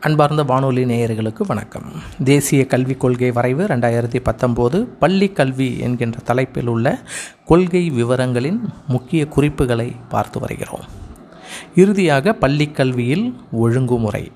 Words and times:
அன்பார்ந்த 0.00 0.42
வானொலி 0.42 0.84
நேயர்களுக்கு 0.84 1.42
வணக்கம். 1.46 1.82
தேசிய 2.24 2.66
கல்விக் 2.66 3.00
கொள்கை 3.00 3.30
வரைவு 3.30 3.64
ரெண்டாயிரத்தி 3.64 4.20
பத்தொம்போது 4.24 4.86
பள்ளி 4.98 5.28
கல்வி 5.28 5.78
என்கின்ற 5.78 6.20
தலைப்பில் 6.24 6.66
உள்ள 6.66 6.98
கொள்கை 7.44 7.90
விவரங்களின் 7.90 8.60
முக்கிய 8.88 9.26
குறிப்புகளை 9.26 9.92
பார்த்து 10.08 10.40
வருகிறோம். 10.40 10.80
இறுதியாக 11.74 12.32
பள்ளி 12.32 12.68
கல்வியில் 12.70 13.34
ஒழுங்குமுறை. 13.52 14.30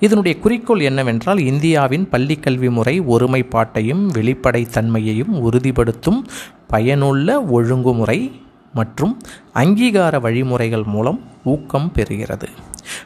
இதனுடைய 0.00 0.38
குறிக்கோள் 0.38 0.80
என்னவென்றால் 0.80 1.38
இந்தியாவின் 1.38 2.08
பள்ளி 2.08 2.36
கல்வி 2.36 2.70
முறை 2.70 3.00
ஒருமைப்பாட்டையும் 3.00 4.08
வெளிப்படைத்தன்மையையும் 4.12 5.32
உறுதிப்படுத்தும் 5.38 6.24
பயனுள்ள 6.68 7.42
ஒழுங்குமுறை 7.42 8.40
மற்றும் 8.74 9.18
அங்கீகார 9.54 10.20
வழிமுறைகள் 10.20 10.82
மூலம் 10.82 11.20
ஊக்கம் 11.44 11.92
பெறுகிறது. 11.94 12.48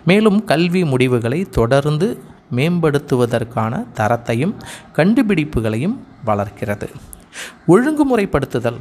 மேலும் 0.04 0.44
கல்வி 0.44 0.84
முடிவுகளை 0.84 1.42
தொடர்ந்து 1.42 2.22
மேம்படுத்துவதற்கான 2.56 3.86
தரத்தையும் 3.94 4.54
கண்டுபிடிப்புகளையும் 4.96 5.96
வளர்க்கிறது. 6.24 6.88
ஒழுங்குமுறைப்படுத்துதல் 7.68 8.80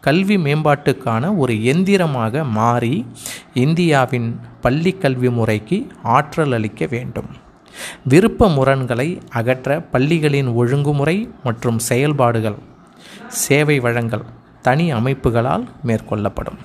கல்வி 0.00 0.36
மேம்பாட்டுக்கான 0.36 1.36
ஒரு 1.36 1.54
எந்திரமாக 1.54 2.44
மாறி 2.50 3.06
இந்தியாவின் 3.54 4.40
பள்ளி 4.60 4.92
கல்வி 4.92 5.30
முறைக்கு 5.30 5.86
ஆற்றல் 6.02 6.52
அளிக்க 6.52 6.86
வேண்டும். 6.86 7.26
விருப்ப 8.08 8.48
முரண்களை 8.48 9.18
அகற்ற 9.28 9.80
பள்ளிகளின் 9.92 10.52
ஒழுங்குமுறை 10.52 11.30
மற்றும் 11.44 11.78
செயல்பாடுகள் 11.78 12.58
சேவை 13.28 13.80
வழங்கல் 13.80 14.24
தனி 14.62 14.92
அமைப்புகளால் 14.92 15.64
மேற்கொள்ளப்படும். 15.86 16.58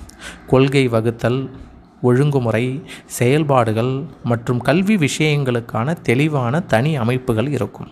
கொள்கை 0.48 0.88
வகுத்தல் 0.88 1.50
ஒழுங்குமுறை 2.02 2.84
செயல்பாடுகள் 3.06 4.04
மற்றும் 4.24 4.60
கல்வி 4.60 4.96
விஷயங்களுக்கான 4.96 5.96
தெளிவான 6.02 6.60
தனி 6.60 6.98
அமைப்புகள் 6.98 7.48
இருக்கும். 7.48 7.88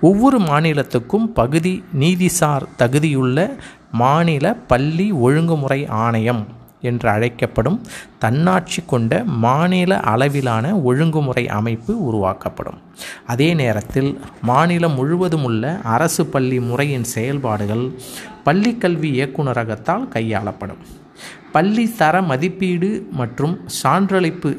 ஒவ்வொரு 0.00 0.38
மாநிலத்துக்கும் 0.38 1.26
பகுதி 1.34 1.84
நீதிசார் 1.98 2.62
தகுதியுள்ள 2.78 3.56
மாநில 3.92 4.54
பள்ளி 4.54 5.12
ஒழுங்குமுறை 5.12 5.86
ஆணையம் 5.86 6.58
என்று 6.80 7.08
அழைக்கப்படும் 7.08 7.82
தன்னாட்சி 8.18 8.82
கொண்ட 8.86 9.24
மாநில 9.24 10.00
அளவிலான 10.00 10.78
ஒழுங்குமுறை 10.78 11.48
அமைப்பு 11.48 12.04
உருவாக்கப்படும். 12.04 12.78
அதே 13.26 13.54
நேரத்தில் 13.54 14.20
மாநிலம் 14.42 14.94
முழுவதும் 14.94 15.44
உள்ள 15.44 15.80
அரசு 15.82 16.26
பள்ளி 16.26 16.60
முறையின் 16.60 17.04
செயல்பாடுகள் 17.04 17.92
பள்ளிக்கல்வி 18.44 19.10
இயக்குநரகத்தால் 19.18 20.08
கையாளப்படும். 20.14 20.82
பள்ளி 21.52 21.92
தர 21.92 22.22
மதிப்பீடு 22.22 23.06
மற்றும் 23.10 23.60
சான்றளிப்பு 23.82 24.52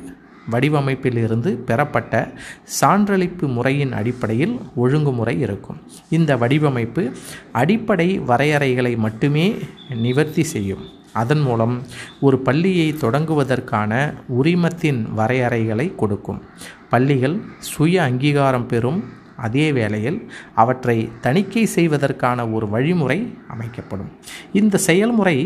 வடிவமைப்பிலிருந்து 0.51 1.49
பெறப்பட்ட 1.67 2.33
சான்றளிப்பு 2.81 3.45
முறையின் 3.47 3.91
அடிப்படையில் 3.91 4.59
ஒழுங்குமுறை 4.75 5.39
இருக்கும். 5.39 5.77
இந்த 6.09 6.37
வடிவமைப்பு 6.37 7.11
அடிப்படை 7.51 8.19
வரையறைகளை 8.19 8.97
மட்டுமே 8.97 9.57
நிவர்த்தி 9.89 10.43
செய்யும். 10.43 10.83
அதன் 11.13 11.39
மூலம் 11.39 11.81
ஒரு 12.21 12.39
பள்ளியை 12.39 12.93
தொடங்குவதற்கான 12.93 14.13
உரிமத்தின் 14.27 15.07
வரையறைகளை 15.17 15.95
கொடுக்கும். 15.95 16.41
பள்ளிகள் 16.89 17.41
சுய 17.57 18.03
அங்கீகாரம் 18.03 18.67
பெறும் 18.67 19.03
அதே 19.47 19.67
வேளையில் 19.77 20.19
அவற்றை 20.55 20.97
தணிக்கை 21.21 21.65
செய்வதற்கான 21.75 22.47
ஒரு 22.55 22.67
வழிமுறை 22.69 23.19
அமைக்கப்படும். 23.47 24.11
இந்த 24.53 24.83
செயல்முறை 24.89 25.37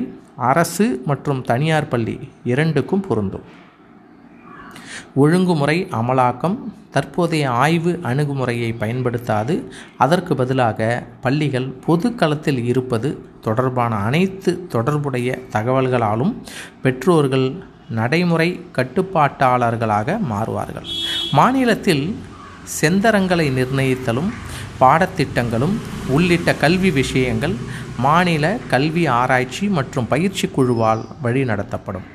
அரசு 0.51 0.87
மற்றும் 1.05 1.41
தனியார் 1.41 1.91
பள்ளி 1.93 2.17
இரண்டுக்கும் 2.43 3.05
பொருந்தும். 3.07 3.45
ஒழுங்குமுறை 5.15 5.77
அமலாக்கம் 5.91 6.57
தற்போதைய 6.91 7.45
ஆய்வு 7.63 7.91
அணுகுமுறையை 8.03 8.69
பயன்படுத்தாது. 8.79 9.53
அதற்கு 9.97 10.33
பதிலாக 10.35 10.79
பள்ளிகள் 11.21 11.69
பொது 11.85 12.07
களத்தில் 12.15 12.61
இருப்பது 12.65 13.09
தொடர்பான 13.41 13.95
அனைத்து 14.07 14.51
தொடர்புடைய 14.67 15.29
தகவல்களாலும் 15.51 16.33
பெற்றோர்கள் 16.83 17.47
நடைமுறை 17.89 18.49
கட்டுப்பாட்டாளர்களாக 18.77 20.17
மாறுவார்கள். 20.31 20.89
மாநிலத்தில் 21.31 22.05
செந்தரங்களை 22.81 23.47
நிர்ணயித்தலும் 23.51 24.29
பாடத்திட்டங்களும் 24.79 25.75
உள்ளிட்ட 26.07 26.53
கல்வி 26.53 26.91
விஷயங்கள் 26.91 27.55
மாநில 27.97 28.57
கல்வி 28.69 29.07
ஆராய்ச்சி 29.07 29.67
மற்றும் 29.67 30.07
பயிற்சி 30.07 30.47
குழுவால் 30.47 31.05
வழி 31.21 31.43
நடத்தப்படும் 31.43 32.07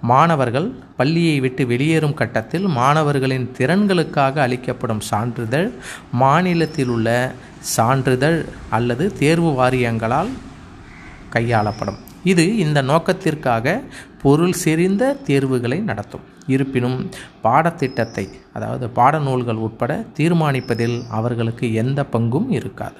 மாணவர்கள் 0.00 0.74
பள்ளியை 0.96 1.40
விட்டு 1.40 1.66
வெளியேறும் 1.66 2.14
கட்டத்தில் 2.14 2.66
மாணவர்களின் 2.66 3.50
திறன்களுக்காக 3.58 4.36
அளிக்கப்படும் 4.36 5.00
சான்றிதழ் 5.00 5.70
மாநிலத்தில் 6.12 6.88
உள்ள 6.88 7.32
சான்றிதழ் 7.60 8.44
அல்லது 8.70 9.12
தேர்வு 9.18 9.50
வாரியங்களால் 9.50 10.30
கையாளப்படும். 11.32 11.98
இது 12.24 12.56
இந்த 12.56 12.82
நோக்கத்திற்காக 12.82 13.82
பொருள் 14.22 14.54
செறிந்த 14.64 15.12
தேர்வுகளை 15.12 15.78
நடத்தும். 15.78 16.24
இருப்பினும் 16.54 16.98
பாடத்திட்டத்தை 17.42 18.26
அதாவது 18.52 18.86
பாடநூல்கள் 18.96 19.62
உட்பட 19.66 19.92
தீர்மானிப்பதில் 20.16 20.96
அவர்களுக்கு 21.18 21.66
எந்த 21.82 22.00
பங்கும் 22.12 22.48
இருக்காது. 22.50 22.98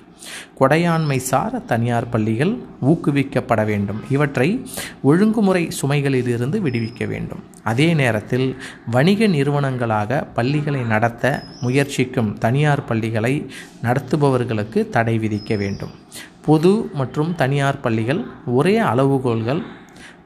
கொடையாண்மை 0.61 1.17
சார் 1.31 1.65
தனியார் 1.65 2.09
பள்ளிகள் 2.09 2.53
ஊக்குவிக்கப்பட 2.87 3.61
வேண்டும். 3.65 4.01
இவற்றை 4.11 4.49
ஒழுங்குமுறை 5.03 5.63
சுமைகளிலிருந்து 5.81 6.59
விடுவிக்க 6.67 7.07
வேண்டும். 7.07 7.43
அதே 7.63 7.89
நேரத்தில் 7.95 8.49
வணிக 8.91 9.27
நிறுவனங்களாக 9.27 10.21
பள்ளிகளை 10.35 10.83
நடத்த 10.95 11.25
முயற்சிக்கும் 11.61 12.33
தனியார் 12.39 12.85
பள்ளிகளை 12.85 13.35
நடத்துபவர்களுக்கு 13.83 14.83
தடை 14.97 15.19
விதிக்க 15.19 15.57
வேண்டும். 15.57 15.95
பொது 16.47 16.73
மற்றும் 16.95 17.35
தனியார் 17.35 17.81
பள்ளிகள் 17.81 18.23
ஒரே 18.47 18.77
அளவுகோல்கள் 18.93 19.63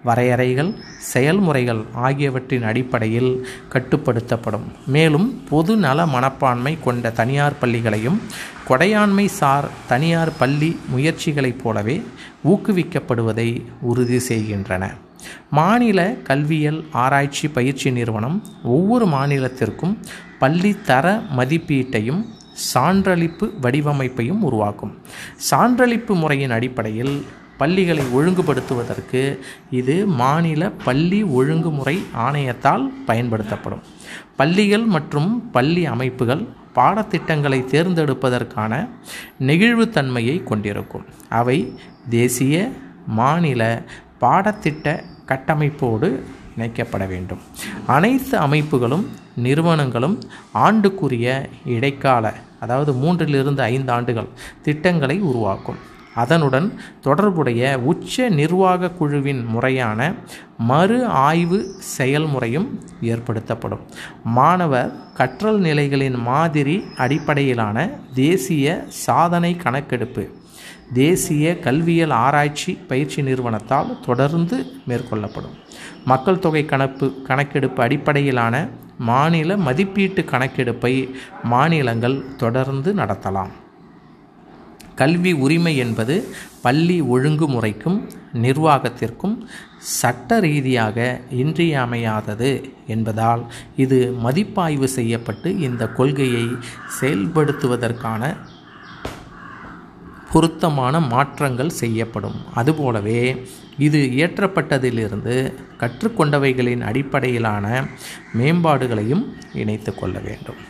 வரையறைகள் 0.05 0.75
செயல்முறைகள் 0.99 1.83
ஆகியவற்றின் 1.95 2.63
அடிப்படையில் 2.63 3.47
கட்டுப்படுத்தப்படும். 3.73 4.67
மேலும் 4.87 5.45
பொது 5.51 5.77
நல 5.77 6.07
மனப்பான்மை 6.07 6.79
கொண்ட 6.85 7.11
தனியார் 7.11 7.59
பள்ளிகளையும் 7.61 8.19
கொடையாண்மை 8.69 9.27
சார் 9.27 9.69
தனியார் 9.87 10.37
பள்ளி 10.37 10.81
முயற்சிகளைப் 10.89 11.63
போலவே 11.63 12.03
ஊக்குவிக்கப்படுவதை 12.45 13.63
உறுதி 13.81 14.19
செய்கின்றன. 14.19 14.95
மாநில 15.51 16.15
கல்வியல் 16.23 16.85
ஆராய்ச்சி 16.93 17.49
பயிற்சி 17.49 17.91
நிறுவனம் 17.91 18.43
ஒவ்வொரு 18.65 19.07
மாநிலத்திற்கும் 19.07 19.97
பள்ளி 20.39 20.77
தர 20.85 21.23
மதிப்பீட்டையும் 21.37 22.25
சான்றளிப்பு 22.75 23.51
வடிவமைப்பையும் 23.63 24.41
உருவாக்கும். 24.41 24.99
சான்றளிப்பு 25.51 26.15
முறையின் 26.15 26.51
அடிப்படையில் 26.51 27.27
பள்ளிகளை 27.59 28.05
ஒழுங்குபடுத்துவதற்கு 28.15 29.39
இது 29.71 30.07
மாநில 30.07 30.71
பள்ளி 30.71 31.23
ஒழுங்குமுறை 31.23 32.03
ஆணையத்தால் 32.17 32.89
பயன்படுத்தப்படும். 33.07 33.83
பள்ளிகள் 34.37 34.85
மற்றும் 34.85 35.51
பள்ளி 35.51 35.87
அமைப்புகள் 35.87 36.47
பாடத்திட்டங்களை 36.75 37.65
தேர்ந்தெடுப்பதற்கான 37.65 38.89
நெகிழ்வுத்தன்மையை 39.41 40.43
கொண்டிருக்கும். 40.43 41.05
அவை 41.29 41.73
தேசிய 42.09 42.71
மாநில 43.07 43.83
பாடத்திட்ட 44.21 45.03
கட்டமைப்போடு 45.27 46.21
இணைக்கப்பட 46.59 47.09
வேண்டும். 47.09 47.39
அனைத்து 47.87 48.39
அமைப்புகளும் 48.39 49.07
நிறுவனங்களும் 49.37 50.19
ஆண்டுக்குரிய 50.55 51.45
இடைக்கால 51.67 52.35
அதாவது 52.61 52.93
மூன்றிலிருந்து 52.93 53.61
ஐந்து 53.61 53.93
ஆண்டுகள் 53.93 54.29
திட்டங்களை 54.63 55.21
உருவாக்கும். 55.21 55.77
அதனுடன் 56.15 56.81
தொடர்புடைய 57.01 57.79
உச்ச 57.79 58.29
நிர்வாக 58.29 58.91
குழுவின் 58.91 59.45
முறையான 59.45 60.13
மறு 60.59 61.07
ஆய்வு 61.07 61.75
செயல்முறையும் 61.79 62.81
ஏற்படுத்தப்படும். 63.01 63.81
மாணவர் 64.25 64.93
கற்றல் 65.15 65.61
நிலைகளின் 65.61 66.19
மாதிரி 66.19 66.85
அடிப்படையிலான 66.97 67.91
தேசிய 68.15 68.85
சாதனை 68.89 69.57
கணக்கெடுப்பு 69.57 70.29
தேசிய 70.93 71.59
கல்வியல் 71.59 72.11
ஆராய்ச்சி 72.11 72.73
பயிற்சி 72.75 73.23
நிறுவனத்தால் 73.23 74.01
தொடர்ந்து 74.07 74.67
மேற்கொள்ளப்படும். 74.89 75.57
மக்கள் 76.05 76.39
தொகை 76.39 76.65
கணப்பு 76.65 77.23
கணக்கெடுப்பு 77.23 77.83
அடிப்படையிலான 77.83 78.69
மாநில 78.99 79.57
மதிப்பீட்டு 79.57 80.23
கணக்கெடுப்பை 80.23 81.15
மாநிலங்கள் 81.43 82.25
தொடர்ந்து 82.37 82.95
நடத்தலாம். 82.95 83.61
கல்வி 85.03 85.33
உரிமை 85.45 85.75
என்பது 85.77 86.15
பள்ளி 86.63 86.97
ஒழுங்குமுறைக்கும் 87.03 87.99
நிர்வாகத்திற்கும் 88.43 89.37
சட்ட 89.79 90.39
ரீதியாக 90.41 91.21
இன்றியமையாதது 91.31 92.51
என்பதால் 92.87 93.43
இது 93.77 93.99
மதிப்பாய்வு 94.13 94.89
செய்யப்பட்டு 94.89 95.49
இந்த 95.59 95.87
கொள்கையை 95.89 96.45
செயல்படுத்துவதற்கான 97.01 98.37
பொருத்தமான 100.33 101.01
மாற்றங்கள் 101.01 101.79
செய்யப்படும். 101.81 102.39
அதுபோலவே 102.55 103.21
இது 103.79 103.99
இயற்றப்பட்டதிலிருந்து 104.13 105.35
கற்றுக்கொண்டவைகளின் 105.81 106.81
அடிப்படையிலான 106.81 107.67
மேம்பாடுகளையும் 108.39 109.25
இணைத்து 109.55 109.95
கொள்ள 109.95 110.19
வேண்டும். 110.19 110.61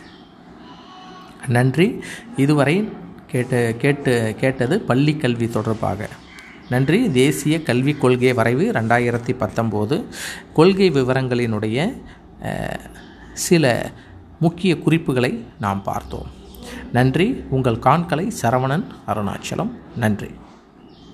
நன்றி. 1.47 1.87
இதுவரை 2.37 2.75
கேட்டு 3.33 3.75
கேட்டு 3.77 4.35
கேட்டது 4.39 4.75
பள்ளி 4.89 5.13
கல்வி 5.17 5.47
தொடர்பாக. 5.49 6.09
நன்றி. 6.69 6.99
தேசிய 7.11 7.63
கல்விக் 7.63 8.01
கொள்கை 8.01 8.33
வரைவு 8.33 8.71
ரெண்டாயிரத்தி 8.71 9.33
பத்தொம்போது. 9.39 10.03
கொள்கை 10.53 10.91
விவரங்களினுடைய 10.91 12.01
சில 13.33 13.91
முக்கிய 14.39 14.77
குறிப்புகளை 14.79 15.31
நாம் 15.59 15.83
பார்த்தோம். 15.83 16.29
நன்றி. 16.91 17.43
உங்கள் 17.49 17.79
காண்களை 17.79 18.31
சரவணன் 18.41 18.85
அருணாச்சலம். 19.07 19.71
நன்றி. 19.95 20.29